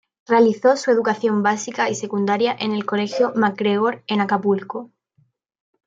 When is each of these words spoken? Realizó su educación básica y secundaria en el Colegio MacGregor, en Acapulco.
Realizó 0.25 0.75
su 0.77 0.89
educación 0.89 1.43
básica 1.43 1.91
y 1.91 1.93
secundaria 1.93 2.55
en 2.57 2.71
el 2.71 2.87
Colegio 2.87 3.33
MacGregor, 3.35 4.03
en 4.07 4.21
Acapulco. 4.21 4.89